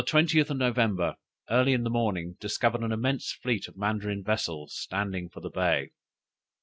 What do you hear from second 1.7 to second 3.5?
in the morning, discovered an immense